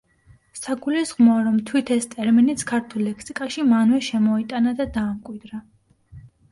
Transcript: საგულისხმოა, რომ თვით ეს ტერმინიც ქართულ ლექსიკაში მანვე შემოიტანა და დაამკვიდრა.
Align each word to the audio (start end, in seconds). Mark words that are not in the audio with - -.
საგულისხმოა, 0.59 1.35
რომ 1.49 1.59
თვით 1.67 1.91
ეს 1.97 2.09
ტერმინიც 2.15 2.65
ქართულ 2.73 3.07
ლექსიკაში 3.11 3.69
მანვე 3.75 4.03
შემოიტანა 4.11 4.79
და 4.83 4.93
დაამკვიდრა. 4.99 5.67